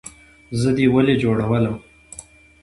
[0.59, 1.75] زه دې ولۍ جوړولم؟